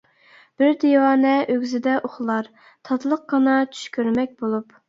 بىر 0.61 0.71
دىۋانە 0.83 1.33
ئۆگزىدە 1.55 1.93
ئۇخلار، 2.09 2.51
تاتلىققىنا 2.91 3.57
چۈش 3.77 3.85
كۆرمەك 3.99 4.37
بولۇپ. 4.43 4.77